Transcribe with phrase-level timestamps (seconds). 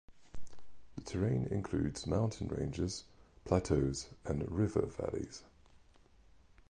[0.95, 3.03] The terrain includes mountain ranges,
[3.45, 5.43] plateaus and river valleys.